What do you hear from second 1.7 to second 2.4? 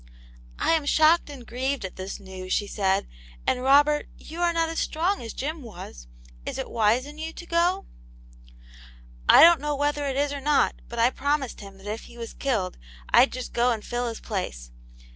at this